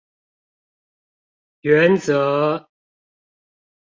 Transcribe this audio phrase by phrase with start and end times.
[1.61, 2.65] 原則